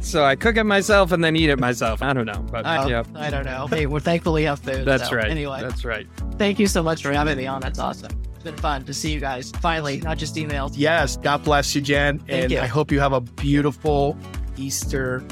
[0.00, 2.02] so I cook it myself and then eat it myself.
[2.02, 2.64] I don't know, but.
[2.64, 3.66] I, yeah, I don't know.
[3.66, 4.86] Hey, we're thankfully have food.
[4.86, 5.30] that's so right.
[5.30, 6.06] Anyway, that's right.
[6.38, 7.60] thank you so much for having me on.
[7.60, 8.10] That's awesome.
[8.48, 10.72] It's been fun to see you guys finally, not just emails.
[10.74, 12.18] Yes, God bless you, Jen.
[12.20, 12.60] Thank and you.
[12.60, 14.16] I hope you have a beautiful
[14.56, 15.22] Easter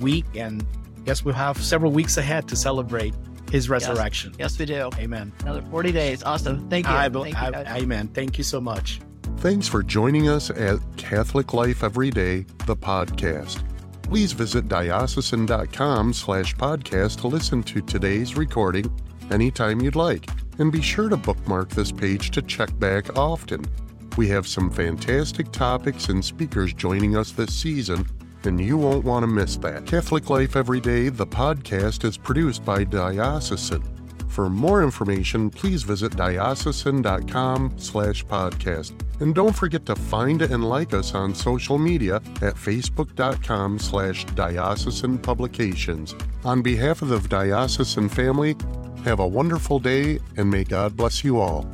[0.00, 0.24] week.
[0.34, 0.66] And
[1.06, 3.14] yes, we'll have several weeks ahead to celebrate
[3.52, 4.34] his resurrection.
[4.36, 4.90] Yes, we do.
[4.98, 5.32] Amen.
[5.42, 6.24] Another 40 days.
[6.24, 6.68] Awesome.
[6.68, 6.92] Thank you.
[6.92, 7.82] I, be- Thank you, I- guys.
[7.82, 8.08] amen.
[8.08, 9.00] Thank you so much.
[9.36, 13.62] Thanks for joining us at Catholic Life Every Day, the podcast.
[14.02, 18.90] Please visit diocesan.com slash podcast to listen to today's recording
[19.30, 20.26] anytime you'd like.
[20.58, 23.64] And be sure to bookmark this page to check back often.
[24.16, 28.06] We have some fantastic topics and speakers joining us this season,
[28.44, 29.86] and you won't want to miss that.
[29.86, 33.82] Catholic Life Every Day, the podcast, is produced by Diocesan.
[34.28, 38.92] For more information, please visit diocesan.com slash podcast.
[39.20, 45.18] And don't forget to find and like us on social media at facebook.com slash diocesan
[45.18, 46.16] publications.
[46.44, 48.56] On behalf of the diocesan family,
[49.04, 51.66] have a wonderful day and may God bless you all.